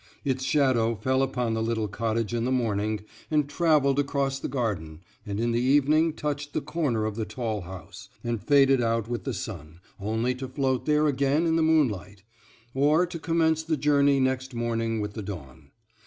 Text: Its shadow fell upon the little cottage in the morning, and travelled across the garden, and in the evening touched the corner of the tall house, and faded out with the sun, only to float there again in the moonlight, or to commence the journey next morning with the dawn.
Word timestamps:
Its 0.25 0.43
shadow 0.43 0.95
fell 0.95 1.21
upon 1.21 1.53
the 1.53 1.61
little 1.61 1.87
cottage 1.87 2.33
in 2.33 2.43
the 2.43 2.51
morning, 2.51 3.01
and 3.29 3.47
travelled 3.47 3.99
across 3.99 4.39
the 4.39 4.47
garden, 4.47 5.01
and 5.27 5.39
in 5.39 5.51
the 5.51 5.61
evening 5.61 6.11
touched 6.11 6.53
the 6.53 6.59
corner 6.59 7.05
of 7.05 7.15
the 7.15 7.23
tall 7.23 7.61
house, 7.61 8.09
and 8.23 8.41
faded 8.41 8.81
out 8.81 9.07
with 9.07 9.25
the 9.25 9.31
sun, 9.35 9.79
only 9.99 10.33
to 10.33 10.47
float 10.47 10.87
there 10.87 11.05
again 11.05 11.45
in 11.45 11.55
the 11.55 11.61
moonlight, 11.61 12.23
or 12.73 13.05
to 13.05 13.19
commence 13.19 13.61
the 13.61 13.77
journey 13.77 14.19
next 14.19 14.55
morning 14.55 15.01
with 15.01 15.13
the 15.13 15.21
dawn. 15.21 15.69